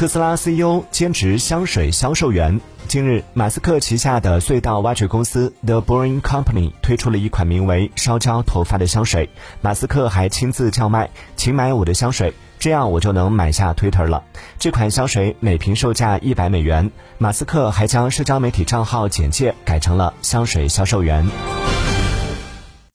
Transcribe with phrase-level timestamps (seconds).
[0.00, 2.58] 特斯拉 CEO 兼职香水销售员。
[2.88, 9.28] 近日，马斯克旗下的隧道挖掘公司 The Boring Company 推出了一款名为“烧焦头发”的香水。
[9.60, 14.24] 马斯克还亲自叫卖：“请买我的香水，这样我就能买下 Twitter 了。”
[14.58, 16.90] 这款香水每瓶售价一百美元。
[17.18, 21.28] 马斯克还将社交媒体账号简介改成了“香水销售员”。